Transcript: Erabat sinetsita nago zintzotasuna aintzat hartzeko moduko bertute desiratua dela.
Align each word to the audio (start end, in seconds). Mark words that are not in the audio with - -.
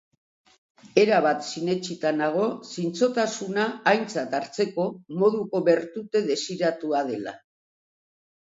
Erabat 1.01 1.43
sinetsita 1.49 2.13
nago 2.21 2.47
zintzotasuna 2.69 3.67
aintzat 3.93 4.33
hartzeko 4.39 4.87
moduko 5.21 5.63
bertute 5.69 6.23
desiratua 6.33 7.05
dela. 7.13 7.37